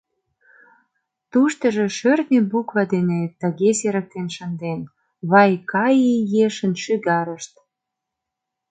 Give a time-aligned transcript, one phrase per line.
[1.31, 4.81] Туштыжо шӧртньӧ буква дене тыге серыктен шынден:
[5.29, 6.09] «Вайкаи
[6.45, 7.53] ешын шӱгарышт».